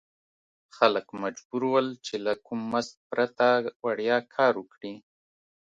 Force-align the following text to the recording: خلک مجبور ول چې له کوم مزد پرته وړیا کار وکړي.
خلک 0.75 1.07
مجبور 1.23 1.61
ول 1.71 1.87
چې 2.05 2.15
له 2.25 2.33
کوم 2.45 2.61
مزد 2.71 2.95
پرته 3.11 3.47
وړیا 3.85 4.17
کار 4.35 4.53
وکړي. 4.57 4.93